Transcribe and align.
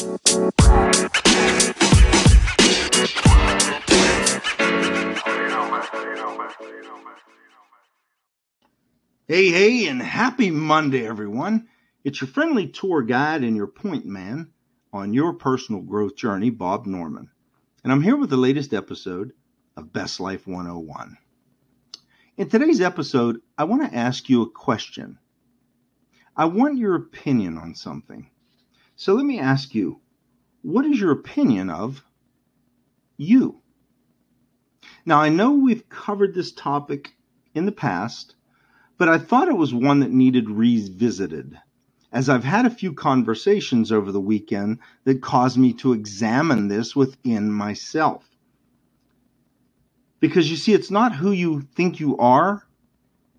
Hey, 0.00 0.08
hey, 9.28 9.88
and 9.88 10.00
happy 10.00 10.50
Monday, 10.50 11.06
everyone. 11.06 11.68
It's 12.02 12.22
your 12.22 12.28
friendly 12.28 12.68
tour 12.68 13.02
guide 13.02 13.44
and 13.44 13.54
your 13.54 13.66
point 13.66 14.06
man 14.06 14.52
on 14.90 15.12
your 15.12 15.34
personal 15.34 15.82
growth 15.82 16.16
journey, 16.16 16.48
Bob 16.48 16.86
Norman. 16.86 17.28
And 17.84 17.92
I'm 17.92 18.00
here 18.00 18.16
with 18.16 18.30
the 18.30 18.38
latest 18.38 18.72
episode 18.72 19.34
of 19.76 19.92
Best 19.92 20.18
Life 20.18 20.46
101. 20.46 21.18
In 22.38 22.48
today's 22.48 22.80
episode, 22.80 23.42
I 23.58 23.64
want 23.64 23.82
to 23.82 23.94
ask 23.94 24.30
you 24.30 24.40
a 24.40 24.50
question. 24.50 25.18
I 26.34 26.46
want 26.46 26.78
your 26.78 26.94
opinion 26.94 27.58
on 27.58 27.74
something. 27.74 28.29
So 29.00 29.14
let 29.14 29.24
me 29.24 29.40
ask 29.40 29.74
you 29.74 29.98
what 30.60 30.84
is 30.84 31.00
your 31.00 31.10
opinion 31.10 31.70
of 31.70 32.04
you? 33.16 33.62
Now, 35.06 35.22
I 35.22 35.30
know 35.30 35.52
we've 35.52 35.88
covered 35.88 36.34
this 36.34 36.52
topic 36.52 37.14
in 37.54 37.64
the 37.64 37.72
past 37.72 38.34
but 38.98 39.08
I 39.08 39.16
thought 39.16 39.48
it 39.48 39.56
was 39.56 39.72
one 39.72 40.00
that 40.00 40.10
needed 40.10 40.50
revisited, 40.50 41.58
as 42.12 42.28
I've 42.28 42.44
had 42.44 42.66
a 42.66 42.70
few 42.70 42.92
conversations 42.92 43.90
over 43.90 44.12
the 44.12 44.20
weekend 44.20 44.80
that 45.04 45.22
caused 45.22 45.56
me 45.56 45.72
to 45.78 45.94
examine 45.94 46.68
this 46.68 46.94
within 46.94 47.50
myself. 47.50 48.28
Because 50.20 50.50
you 50.50 50.58
see, 50.58 50.74
it's 50.74 50.90
not 50.90 51.14
who 51.14 51.32
you 51.32 51.62
think 51.74 52.00
you 52.00 52.18
are, 52.18 52.66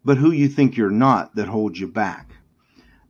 but 0.04 0.18
who 0.18 0.32
you 0.32 0.49
think 0.49 0.76
you're 0.76 0.90
not 0.90 1.35
that 1.35 1.49
holds 1.49 1.80
you 1.80 1.88
back. 1.88 2.32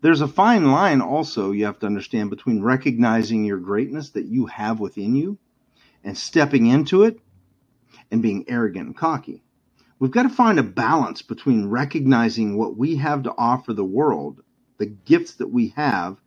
There's 0.02 0.22
a 0.22 0.28
fine 0.28 0.72
line 0.72 1.00
also 1.00 1.52
you 1.52 1.66
have 1.66 1.78
to 1.80 1.86
understand 1.86 2.32
between 2.32 2.64
recognizing 2.64 3.46
your 3.46 3.60
greatness 3.60 4.10
that 4.12 4.26
you 4.26 4.48
have 4.48 4.80
within 4.80 5.16
you 5.16 5.38
and 6.04 6.18
stepping 6.18 6.66
into 6.66 7.04
it 7.04 7.20
and 8.10 8.22
being 8.22 8.46
arrogant 8.48 8.88
and 8.88 8.98
cocky. 8.98 9.44
We've 10.00 10.10
got 10.10 10.24
to 10.24 10.30
find 10.30 10.58
a 10.58 10.64
balance 10.64 11.22
between 11.22 11.68
recognizing 11.68 12.58
what 12.58 12.76
we 12.76 12.96
have 12.96 13.22
to 13.24 13.36
offer 13.38 13.74
the 13.74 13.86
world, 13.86 14.42
the 14.80 14.88
gifts 14.88 15.36
that 15.36 15.52
we 15.52 15.68
have, 15.76 16.18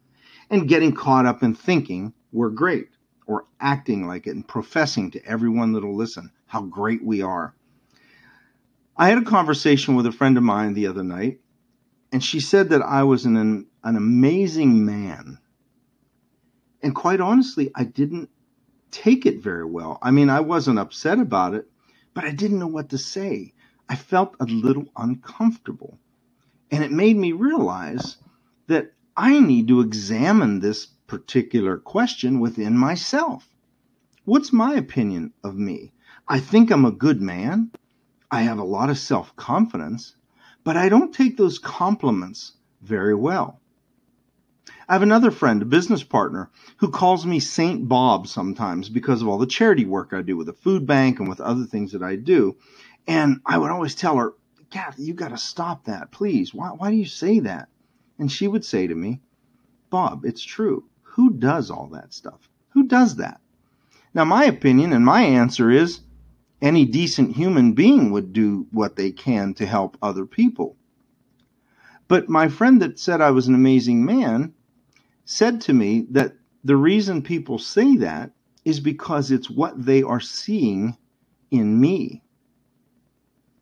and 0.48 0.68
getting 0.68 0.94
caught 0.94 1.26
up 1.26 1.42
in 1.42 1.56
thinking 1.56 2.14
we're 2.30 2.50
great 2.50 2.90
or 3.26 3.46
acting 3.58 4.06
like 4.06 4.28
it 4.28 4.36
and 4.36 4.46
professing 4.46 5.10
to 5.10 5.26
everyone 5.26 5.72
that'll 5.72 5.96
listen 5.96 6.30
how 6.46 6.62
great 6.62 7.04
we 7.04 7.22
are. 7.22 7.54
I 8.96 9.08
had 9.08 9.18
a 9.18 9.24
conversation 9.24 9.96
with 9.96 10.06
a 10.06 10.12
friend 10.12 10.36
of 10.36 10.44
mine 10.44 10.74
the 10.74 10.86
other 10.86 11.02
night, 11.02 11.40
and 12.14 12.22
she 12.22 12.38
said 12.38 12.68
that 12.68 12.80
I 12.80 13.02
was 13.02 13.24
an, 13.24 13.66
an 13.82 13.96
amazing 13.96 14.86
man. 14.86 15.40
And 16.80 16.94
quite 16.94 17.20
honestly, 17.20 17.72
I 17.74 17.82
didn't 17.82 18.30
take 18.92 19.26
it 19.26 19.42
very 19.42 19.64
well. 19.64 19.98
I 20.00 20.12
mean, 20.12 20.30
I 20.30 20.38
wasn't 20.38 20.78
upset 20.78 21.18
about 21.18 21.54
it, 21.54 21.68
but 22.14 22.22
I 22.22 22.30
didn't 22.30 22.60
know 22.60 22.68
what 22.68 22.90
to 22.90 22.98
say. 22.98 23.52
I 23.88 23.96
felt 23.96 24.36
a 24.38 24.44
little 24.44 24.84
uncomfortable. 24.96 25.98
And 26.70 26.84
it 26.84 26.92
made 26.92 27.16
me 27.16 27.32
realize 27.32 28.16
that 28.68 28.92
I 29.16 29.40
need 29.40 29.66
to 29.66 29.80
examine 29.80 30.60
this 30.60 30.86
particular 31.08 31.78
question 31.78 32.38
within 32.38 32.78
myself. 32.78 33.48
What's 34.24 34.52
my 34.52 34.74
opinion 34.74 35.32
of 35.42 35.56
me? 35.56 35.90
I 36.28 36.38
think 36.38 36.70
I'm 36.70 36.84
a 36.84 36.92
good 36.92 37.20
man. 37.20 37.72
I 38.30 38.42
have 38.42 38.60
a 38.60 38.64
lot 38.64 38.88
of 38.88 38.98
self 38.98 39.34
confidence, 39.34 40.14
but 40.64 40.76
I 40.76 40.88
don't 40.88 41.14
take 41.14 41.36
those 41.36 41.58
compliments 41.58 42.52
very 42.82 43.14
well. 43.14 43.60
I 44.88 44.94
have 44.94 45.02
another 45.02 45.30
friend, 45.30 45.62
a 45.62 45.66
business 45.66 46.02
partner, 46.02 46.50
who 46.78 46.90
calls 46.90 47.24
me 47.24 47.40
Saint 47.40 47.88
Bob 47.88 48.26
sometimes 48.26 48.88
because 48.88 49.22
of 49.22 49.28
all 49.28 49.38
the 49.38 49.46
charity 49.46 49.84
work 49.84 50.12
I 50.12 50.22
do 50.22 50.36
with 50.36 50.46
the 50.46 50.52
food 50.52 50.86
bank 50.86 51.20
and 51.20 51.28
with 51.28 51.40
other 51.40 51.64
things 51.64 51.92
that 51.92 52.02
I 52.02 52.16
do. 52.16 52.56
And 53.06 53.40
I 53.46 53.58
would 53.58 53.70
always 53.70 53.94
tell 53.94 54.16
her, 54.16 54.34
Kathy, 54.70 55.04
you 55.04 55.14
got 55.14 55.28
to 55.28 55.38
stop 55.38 55.84
that, 55.84 56.10
please. 56.10 56.52
Why, 56.52 56.68
why 56.68 56.90
do 56.90 56.96
you 56.96 57.06
say 57.06 57.40
that? 57.40 57.68
And 58.18 58.30
she 58.30 58.48
would 58.48 58.64
say 58.64 58.86
to 58.86 58.94
me, 58.94 59.20
Bob, 59.90 60.24
it's 60.24 60.42
true. 60.42 60.84
Who 61.02 61.30
does 61.30 61.70
all 61.70 61.88
that 61.92 62.12
stuff? 62.12 62.48
Who 62.70 62.84
does 62.84 63.16
that? 63.16 63.40
Now, 64.12 64.24
my 64.24 64.44
opinion 64.44 64.92
and 64.92 65.04
my 65.04 65.22
answer 65.22 65.70
is 65.70 66.00
any 66.64 66.86
decent 66.86 67.36
human 67.36 67.74
being 67.74 68.10
would 68.10 68.32
do 68.32 68.66
what 68.72 68.96
they 68.96 69.10
can 69.10 69.52
to 69.52 69.66
help 69.66 69.98
other 70.00 70.24
people. 70.24 70.78
But 72.08 72.30
my 72.30 72.48
friend 72.48 72.80
that 72.80 72.98
said 72.98 73.20
I 73.20 73.32
was 73.32 73.46
an 73.46 73.54
amazing 73.54 74.02
man 74.02 74.54
said 75.26 75.60
to 75.60 75.74
me 75.74 76.06
that 76.10 76.36
the 76.64 76.76
reason 76.76 77.20
people 77.20 77.58
say 77.58 77.98
that 77.98 78.30
is 78.64 78.80
because 78.80 79.30
it's 79.30 79.50
what 79.50 79.84
they 79.84 80.02
are 80.02 80.20
seeing 80.20 80.96
in 81.50 81.78
me 81.78 82.22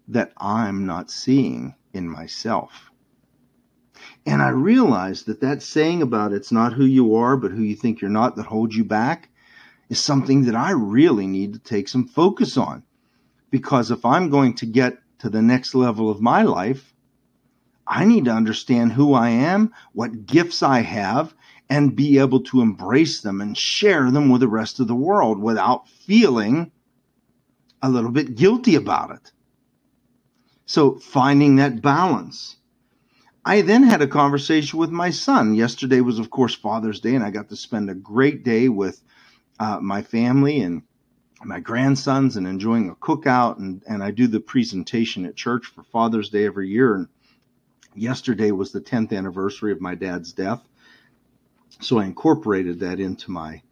that 0.06 0.32
I'm 0.36 0.86
not 0.86 1.10
seeing 1.10 1.74
in 1.92 2.08
myself. 2.08 2.92
And 4.24 4.40
I 4.40 4.50
realized 4.50 5.26
that 5.26 5.40
that 5.40 5.60
saying 5.60 6.02
about 6.02 6.32
it's 6.32 6.52
not 6.52 6.72
who 6.72 6.84
you 6.84 7.16
are, 7.16 7.36
but 7.36 7.50
who 7.50 7.62
you 7.62 7.74
think 7.74 8.00
you're 8.00 8.10
not 8.10 8.36
that 8.36 8.46
holds 8.46 8.76
you 8.76 8.84
back 8.84 9.28
is 9.88 9.98
something 9.98 10.44
that 10.44 10.54
I 10.54 10.70
really 10.70 11.26
need 11.26 11.52
to 11.54 11.58
take 11.58 11.88
some 11.88 12.06
focus 12.06 12.56
on. 12.56 12.84
Because 13.52 13.90
if 13.90 14.04
I'm 14.04 14.30
going 14.30 14.54
to 14.54 14.66
get 14.66 14.98
to 15.18 15.28
the 15.28 15.42
next 15.42 15.76
level 15.76 16.10
of 16.10 16.20
my 16.20 16.42
life, 16.42 16.92
I 17.86 18.06
need 18.06 18.24
to 18.24 18.32
understand 18.32 18.92
who 18.92 19.12
I 19.12 19.28
am, 19.28 19.72
what 19.92 20.26
gifts 20.26 20.62
I 20.62 20.80
have, 20.80 21.34
and 21.68 21.94
be 21.94 22.18
able 22.18 22.40
to 22.44 22.62
embrace 22.62 23.20
them 23.20 23.42
and 23.42 23.56
share 23.56 24.10
them 24.10 24.30
with 24.30 24.40
the 24.40 24.48
rest 24.48 24.80
of 24.80 24.88
the 24.88 24.94
world 24.94 25.38
without 25.38 25.88
feeling 25.88 26.72
a 27.82 27.90
little 27.90 28.10
bit 28.10 28.36
guilty 28.36 28.74
about 28.74 29.10
it. 29.10 29.32
So 30.64 30.98
finding 30.98 31.56
that 31.56 31.82
balance. 31.82 32.56
I 33.44 33.60
then 33.60 33.82
had 33.82 34.00
a 34.00 34.06
conversation 34.06 34.78
with 34.78 34.90
my 34.90 35.10
son. 35.10 35.54
Yesterday 35.54 36.00
was, 36.00 36.18
of 36.18 36.30
course, 36.30 36.54
Father's 36.54 37.00
Day, 37.00 37.14
and 37.14 37.24
I 37.24 37.30
got 37.30 37.50
to 37.50 37.56
spend 37.56 37.90
a 37.90 37.94
great 37.94 38.44
day 38.44 38.68
with 38.70 39.02
uh, 39.60 39.78
my 39.80 40.00
family 40.00 40.60
and 40.60 40.82
my 41.44 41.60
grandsons 41.60 42.36
and 42.36 42.46
enjoying 42.46 42.88
a 42.88 42.94
cookout. 42.94 43.58
And, 43.58 43.82
and 43.88 44.02
I 44.02 44.10
do 44.10 44.26
the 44.26 44.40
presentation 44.40 45.26
at 45.26 45.36
church 45.36 45.66
for 45.66 45.82
Father's 45.82 46.30
Day 46.30 46.44
every 46.44 46.68
year. 46.68 46.94
And 46.94 47.08
yesterday 47.94 48.50
was 48.50 48.72
the 48.72 48.80
10th 48.80 49.12
anniversary 49.12 49.72
of 49.72 49.80
my 49.80 49.94
dad's 49.94 50.32
death. 50.32 50.62
So 51.80 51.98
I 51.98 52.04
incorporated 52.04 52.80
that 52.80 53.00
into 53.00 53.30
my 53.30 53.62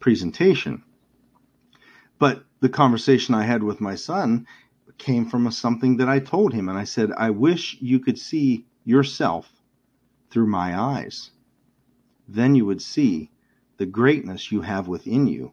presentation. 0.00 0.82
But 2.18 2.44
the 2.60 2.68
conversation 2.68 3.34
I 3.34 3.44
had 3.44 3.62
with 3.62 3.80
my 3.80 3.94
son 3.94 4.46
came 4.98 5.26
from 5.26 5.46
a, 5.46 5.52
something 5.52 5.98
that 5.98 6.08
I 6.08 6.18
told 6.18 6.52
him. 6.52 6.68
And 6.68 6.78
I 6.78 6.84
said, 6.84 7.10
I 7.16 7.30
wish 7.30 7.76
you 7.80 8.00
could 8.00 8.18
see 8.18 8.66
yourself 8.84 9.50
through 10.30 10.46
my 10.46 10.78
eyes. 10.78 11.30
Then 12.28 12.54
you 12.54 12.66
would 12.66 12.82
see 12.82 13.30
the 13.78 13.86
greatness 13.86 14.52
you 14.52 14.60
have 14.60 14.88
within 14.88 15.26
you 15.26 15.52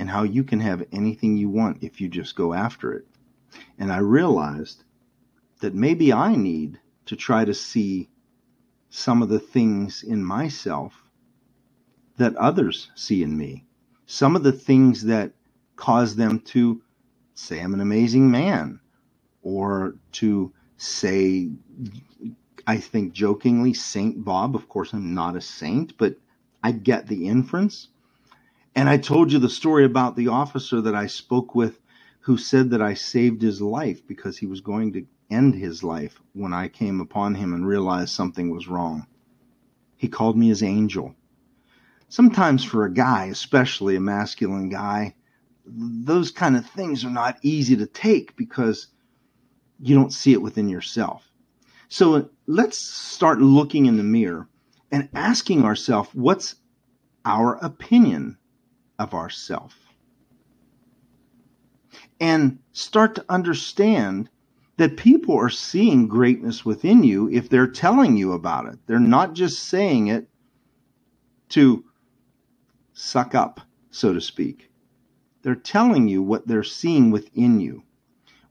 and 0.00 0.10
how 0.10 0.24
you 0.24 0.44
can 0.44 0.60
have 0.60 0.84
anything 0.92 1.38
you 1.38 1.50
want 1.50 1.84
if 1.84 2.00
you 2.02 2.08
just 2.10 2.36
go 2.36 2.54
after 2.54 2.94
it. 2.94 3.06
And 3.78 3.92
I 3.92 3.98
realized 3.98 4.84
that 5.60 5.74
maybe 5.74 6.12
I 6.12 6.36
need 6.36 6.80
to 7.06 7.16
try 7.16 7.44
to 7.44 7.54
see 7.54 8.10
some 8.90 9.22
of 9.22 9.30
the 9.30 9.40
things 9.40 10.02
in 10.04 10.24
myself 10.24 10.94
that 12.18 12.36
others 12.36 12.90
see 12.96 13.22
in 13.24 13.36
me, 13.38 13.66
some 14.06 14.36
of 14.36 14.44
the 14.44 14.52
things 14.52 15.04
that 15.04 15.32
cause 15.76 16.16
them 16.16 16.40
to 16.40 16.82
say 17.34 17.60
I'm 17.60 17.74
an 17.74 17.80
amazing 17.82 18.30
man, 18.30 18.80
or 19.42 19.96
to 20.14 20.52
say, 20.78 21.50
I 22.66 22.78
think 22.78 23.12
jokingly, 23.14 23.74
Saint 23.74 24.24
Bob. 24.24 24.56
Of 24.56 24.68
course, 24.68 24.92
I'm 24.94 25.14
not 25.14 25.36
a 25.36 25.40
saint, 25.42 25.98
but 25.98 26.16
I 26.64 26.72
get 26.72 27.08
the 27.08 27.28
inference. 27.28 27.88
And 28.74 28.88
I 28.88 28.98
told 28.98 29.32
you 29.32 29.38
the 29.38 29.48
story 29.48 29.84
about 29.84 30.16
the 30.16 30.28
officer 30.28 30.80
that 30.80 30.94
I 30.94 31.06
spoke 31.06 31.54
with 31.54 31.80
who 32.20 32.36
said 32.36 32.70
that 32.70 32.82
I 32.82 32.94
saved 32.94 33.42
his 33.42 33.60
life 33.60 34.06
because 34.06 34.38
he 34.38 34.46
was 34.46 34.60
going 34.60 34.92
to 34.92 35.06
end 35.30 35.54
his 35.54 35.82
life 35.82 36.20
when 36.32 36.52
I 36.52 36.68
came 36.68 37.00
upon 37.00 37.34
him 37.34 37.52
and 37.52 37.66
realized 37.66 38.10
something 38.10 38.50
was 38.50 38.68
wrong. 38.68 39.06
He 39.96 40.08
called 40.08 40.36
me 40.36 40.48
his 40.48 40.62
angel. 40.62 41.14
Sometimes 42.08 42.64
for 42.64 42.84
a 42.84 42.92
guy, 42.92 43.26
especially 43.26 43.96
a 43.96 44.00
masculine 44.00 44.68
guy, 44.68 45.14
those 45.64 46.30
kind 46.30 46.56
of 46.56 46.66
things 46.66 47.04
are 47.04 47.10
not 47.10 47.38
easy 47.42 47.76
to 47.76 47.86
take 47.86 48.36
because 48.36 48.88
you 49.78 49.94
don't 49.94 50.12
see 50.12 50.32
it 50.32 50.42
within 50.42 50.68
yourself. 50.68 51.30
So 51.88 52.30
let's 52.46 52.78
start 52.78 53.40
looking 53.40 53.86
in 53.86 53.96
the 53.96 54.02
mirror 54.02 54.48
and 54.90 55.08
asking 55.14 55.64
ourselves 55.64 56.10
what's 56.12 56.56
our 57.24 57.56
opinion 57.64 58.38
of 59.00 59.14
ourself? 59.14 59.74
And 62.20 62.58
start 62.72 63.14
to 63.16 63.24
understand 63.28 64.28
that 64.76 64.96
people 64.96 65.36
are 65.36 65.50
seeing 65.50 66.06
greatness 66.06 66.64
within 66.64 67.02
you 67.02 67.28
if 67.30 67.48
they're 67.48 67.66
telling 67.66 68.16
you 68.16 68.32
about 68.34 68.66
it. 68.66 68.78
They're 68.86 69.00
not 69.00 69.32
just 69.32 69.64
saying 69.64 70.08
it 70.08 70.28
to 71.50 71.84
suck 72.92 73.34
up, 73.34 73.60
so 73.90 74.12
to 74.12 74.20
speak. 74.20 74.70
They're 75.42 75.54
telling 75.54 76.06
you 76.06 76.22
what 76.22 76.46
they're 76.46 76.62
seeing 76.62 77.10
within 77.10 77.58
you. 77.58 77.82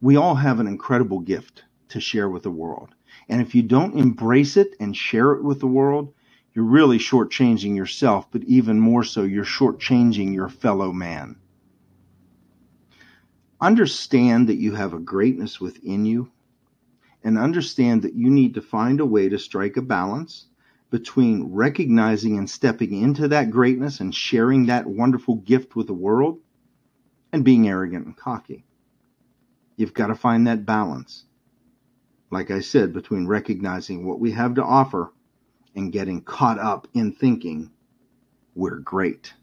We 0.02 0.16
all 0.16 0.36
have 0.36 0.60
an 0.60 0.68
incredible 0.68 1.20
gift 1.20 1.64
to 1.90 2.00
share 2.00 2.30
with 2.30 2.44
the 2.44 2.52
world. 2.52 2.96
And 3.28 3.42
if 3.42 3.54
you 3.54 3.62
don't 3.62 3.98
embrace 3.98 4.58
it 4.58 4.76
and 4.80 4.98
share 4.98 5.34
it 5.34 5.44
with 5.44 5.60
the 5.60 5.68
world, 5.68 6.14
you're 6.54 6.66
really 6.66 6.98
shortchanging 6.98 7.76
yourself, 7.76 8.32
but 8.32 8.44
even 8.44 8.80
more 8.80 9.04
so, 9.04 9.24
you're 9.24 9.46
shortchanging 9.46 10.34
your 10.34 10.50
fellow 10.50 10.92
man. 10.92 11.36
Understand 13.62 14.50
that 14.50 14.56
you 14.56 14.74
have 14.74 14.94
a 14.94 15.00
greatness 15.00 15.60
within 15.62 16.06
you 16.06 16.32
and 17.24 17.38
understand 17.38 18.02
that 18.02 18.14
you 18.14 18.30
need 18.30 18.54
to 18.56 18.62
find 18.62 19.00
a 19.00 19.06
way 19.06 19.30
to 19.30 19.38
strike 19.38 19.78
a 19.78 19.82
balance 19.82 20.48
between 20.90 21.54
recognizing 21.54 22.38
and 22.38 22.50
stepping 22.50 22.94
into 22.94 23.28
that 23.28 23.52
greatness 23.52 24.00
and 24.00 24.16
sharing 24.16 24.66
that 24.66 24.88
wonderful 24.88 25.36
gift 25.36 25.76
with 25.76 25.88
the 25.88 25.94
world 25.94 26.40
and 27.32 27.46
being 27.46 27.68
arrogant 27.68 28.06
and 28.06 28.18
cocky. 28.18 28.66
You've 29.76 29.94
got 29.94 30.08
to 30.08 30.16
find 30.16 30.48
that 30.48 30.66
balance. 30.66 31.26
Like 32.32 32.50
I 32.50 32.62
said, 32.62 32.94
between 32.94 33.28
recognizing 33.28 34.08
what 34.08 34.20
we 34.20 34.32
have 34.32 34.56
to 34.56 34.64
offer 34.64 35.12
and 35.76 35.92
getting 35.92 36.22
caught 36.22 36.60
up 36.60 36.88
in 36.94 37.14
thinking 37.14 37.72
we're 38.56 38.80
great. 38.80 39.34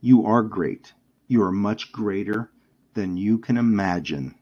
You 0.00 0.26
are 0.26 0.42
great. 0.42 0.92
You 1.28 1.42
are 1.42 1.52
much 1.52 1.92
greater 1.92 2.50
than 2.94 3.16
you 3.16 3.38
can 3.38 3.56
imagine. 3.56 4.34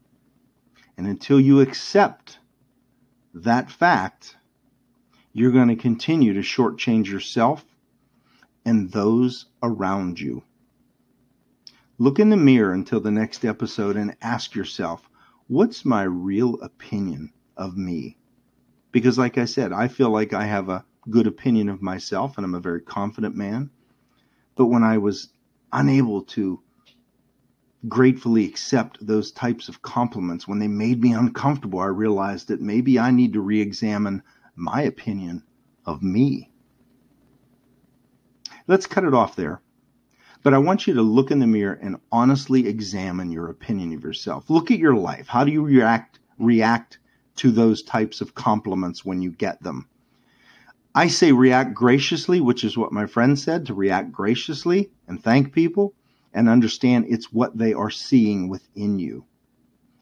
And 0.97 1.07
until 1.07 1.39
you 1.39 1.59
accept 1.59 2.39
that 3.33 3.69
fact, 3.69 4.37
you're 5.33 5.51
going 5.51 5.67
to 5.67 5.75
continue 5.75 6.33
to 6.33 6.41
shortchange 6.41 7.07
yourself 7.07 7.65
and 8.63 8.91
those 8.91 9.47
around 9.61 10.19
you. 10.19 10.43
Look 11.97 12.19
in 12.19 12.29
the 12.29 12.37
mirror 12.37 12.73
until 12.73 12.99
the 12.99 13.11
next 13.11 13.43
episode 13.43 13.95
and 13.97 14.15
ask 14.21 14.55
yourself, 14.55 15.09
what's 15.47 15.83
my 15.85 16.03
real 16.03 16.61
opinion 16.61 17.33
of 17.57 17.77
me? 17.77 18.17
Because, 18.95 19.17
like 19.17 19.37
I 19.37 19.43
said, 19.43 19.73
I 19.73 19.89
feel 19.89 20.09
like 20.09 20.31
I 20.31 20.45
have 20.45 20.69
a 20.69 20.85
good 21.09 21.27
opinion 21.27 21.67
of 21.67 21.81
myself 21.81 22.37
and 22.37 22.45
I'm 22.45 22.55
a 22.55 22.61
very 22.61 22.79
confident 22.79 23.35
man. 23.35 23.69
But 24.55 24.67
when 24.67 24.83
I 24.83 24.99
was 24.99 25.33
unable 25.73 26.21
to 26.21 26.61
gratefully 27.89 28.45
accept 28.45 29.05
those 29.05 29.33
types 29.33 29.67
of 29.67 29.81
compliments, 29.81 30.47
when 30.47 30.59
they 30.59 30.69
made 30.69 31.01
me 31.01 31.11
uncomfortable, 31.11 31.79
I 31.79 31.87
realized 31.87 32.47
that 32.47 32.61
maybe 32.61 32.97
I 32.97 33.11
need 33.11 33.33
to 33.33 33.41
re 33.41 33.59
examine 33.59 34.23
my 34.55 34.83
opinion 34.83 35.43
of 35.85 36.01
me. 36.01 36.53
Let's 38.65 38.87
cut 38.87 39.03
it 39.03 39.13
off 39.13 39.35
there. 39.35 39.59
But 40.41 40.53
I 40.53 40.57
want 40.59 40.87
you 40.87 40.93
to 40.93 41.01
look 41.01 41.31
in 41.31 41.39
the 41.39 41.47
mirror 41.47 41.77
and 41.81 41.97
honestly 42.13 42.65
examine 42.65 43.29
your 43.29 43.49
opinion 43.49 43.91
of 43.91 44.05
yourself. 44.05 44.49
Look 44.49 44.71
at 44.71 44.79
your 44.79 44.95
life. 44.95 45.27
How 45.27 45.43
do 45.43 45.51
you 45.51 45.65
react 45.65 46.19
react 46.39 46.99
to 47.37 47.51
those 47.51 47.83
types 47.83 48.21
of 48.21 48.35
compliments 48.35 49.03
when 49.03 49.21
you 49.21 49.31
get 49.31 49.61
them? 49.61 49.87
I 50.93 51.07
say 51.07 51.31
react 51.31 51.73
graciously, 51.73 52.39
which 52.39 52.63
is 52.63 52.77
what 52.77 52.93
my 52.93 53.05
friend 53.05 53.37
said, 53.37 53.65
to 53.65 53.73
react 53.73 54.11
graciously 54.11 54.91
and 55.07 55.21
thank 55.21 55.51
people 55.51 55.93
and 56.33 56.47
understand 56.47 57.05
it's 57.09 57.33
what 57.33 57.57
they 57.57 57.73
are 57.73 57.89
seeing 57.89 58.47
within 58.47 58.99
you. 58.99 59.25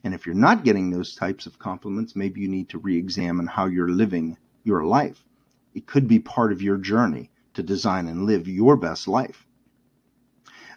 And 0.03 0.13
if 0.13 0.25
you're 0.25 0.35
not 0.35 0.63
getting 0.63 0.89
those 0.89 1.15
types 1.15 1.45
of 1.45 1.59
compliments, 1.59 2.15
maybe 2.15 2.41
you 2.41 2.47
need 2.47 2.69
to 2.69 2.77
re 2.77 2.97
examine 2.97 3.47
how 3.47 3.65
you're 3.65 3.89
living 3.89 4.37
your 4.63 4.85
life. 4.85 5.25
It 5.73 5.87
could 5.87 6.07
be 6.07 6.19
part 6.19 6.51
of 6.51 6.61
your 6.61 6.77
journey 6.77 7.31
to 7.53 7.63
design 7.63 8.07
and 8.07 8.25
live 8.25 8.47
your 8.47 8.75
best 8.75 9.07
life. 9.07 9.47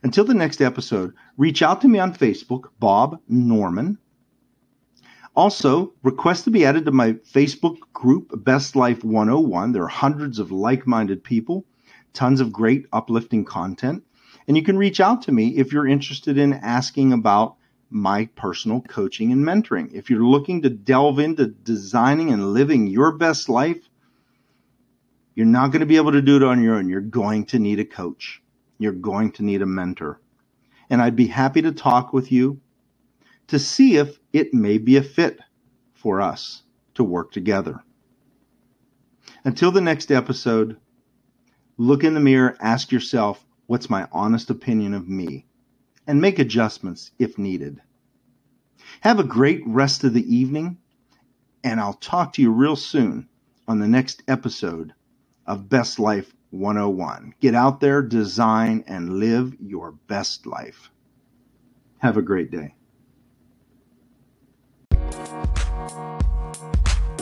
Until 0.03 0.25
the 0.25 0.35
next 0.35 0.63
episode, 0.63 1.15
reach 1.37 1.63
out 1.63 1.81
to 1.81 1.89
me 1.89 1.99
on 1.99 2.15
Facebook, 2.15 2.69
Bob 2.79 3.21
Norman. 3.29 3.99
Also, 5.37 5.93
request 6.03 6.45
to 6.45 6.51
be 6.51 6.65
added 6.65 6.87
to 6.87 6.91
my 6.91 7.13
Facebook 7.13 7.77
group, 7.93 8.33
Best 8.43 8.75
Life 8.75 9.05
101. 9.05 9.73
There 9.73 9.83
are 9.83 9.89
hundreds 9.89 10.39
of 10.39 10.51
like 10.51 10.87
minded 10.87 11.23
people, 11.23 11.67
tons 12.15 12.41
of 12.41 12.51
great 12.51 12.87
uplifting 12.91 13.45
content. 13.45 14.03
And 14.49 14.57
you 14.57 14.63
can 14.63 14.79
reach 14.79 14.99
out 14.99 15.21
to 15.23 15.33
me 15.33 15.49
if 15.59 15.73
you're 15.73 15.87
interested 15.87 16.39
in 16.39 16.55
asking 16.55 17.13
about 17.13 17.57
my 17.91 18.31
personal 18.35 18.81
coaching 18.81 19.31
and 19.31 19.45
mentoring. 19.45 19.93
If 19.93 20.09
you're 20.09 20.25
looking 20.25 20.63
to 20.63 20.71
delve 20.71 21.19
into 21.19 21.49
designing 21.49 22.31
and 22.33 22.55
living 22.55 22.87
your 22.87 23.13
best 23.13 23.51
life, 23.51 23.91
you're 25.35 25.45
not 25.45 25.71
going 25.71 25.81
to 25.81 25.87
be 25.87 25.97
able 25.97 26.13
to 26.13 26.23
do 26.23 26.37
it 26.37 26.43
on 26.45 26.63
your 26.63 26.77
own. 26.77 26.89
You're 26.89 27.03
going 27.03 27.45
to 27.47 27.59
need 27.59 27.79
a 27.79 27.85
coach. 27.85 28.43
You're 28.79 28.93
going 28.93 29.33
to 29.33 29.45
need 29.45 29.61
a 29.61 29.67
mentor. 29.67 30.19
And 30.89 31.03
I'd 31.03 31.15
be 31.15 31.27
happy 31.27 31.61
to 31.61 31.73
talk 31.73 32.15
with 32.15 32.33
you 32.33 32.59
to 33.49 33.59
see 33.59 33.97
if 33.97 34.19
it 34.33 34.55
may 34.55 34.79
be 34.79 34.97
a 34.97 35.03
fit 35.03 35.41
for 35.95 36.21
us 36.21 36.63
to 36.95 37.05
work 37.05 37.33
together. 37.33 37.83
Until 39.45 39.73
the 39.73 39.81
next 39.81 40.13
episode, 40.13 40.79
look 41.79 42.05
in 42.05 42.15
the 42.15 42.21
mirror, 42.21 42.57
ask 42.61 42.93
yourself, 42.93 43.45
what's 43.67 43.91
my 43.91 44.09
honest 44.13 44.51
opinion 44.51 44.95
of 44.95 45.09
me? 45.09 45.47
and 46.07 46.21
make 46.21 46.39
adjustments 46.39 47.13
if 47.19 47.39
needed. 47.39 47.81
Have 49.03 49.19
a 49.21 49.25
great 49.25 49.63
rest 49.67 50.05
of 50.05 50.15
the 50.15 50.35
evening, 50.35 50.79
and 51.65 51.81
I'll 51.81 51.95
talk 51.95 52.35
to 52.35 52.43
you 52.43 52.51
real 52.53 52.77
soon 52.77 53.29
on 53.69 53.79
the 53.81 53.89
next 53.89 54.23
episode 54.29 54.95
of 55.47 55.69
Best 55.69 55.99
Life 55.99 56.35
101. 56.51 57.35
Get 57.41 57.55
out 57.55 57.81
there, 57.81 58.03
design, 58.03 58.85
and 58.87 59.15
live 59.21 59.55
your 59.61 59.93
best 59.93 60.47
life. 60.47 60.91
Have 61.99 62.17
a 62.17 62.23
great 62.23 62.51
day. 62.51 62.75